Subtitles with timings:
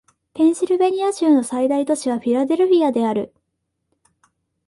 [0.33, 3.35] ペンシルベニア州の最大都市はフィラデルフィアである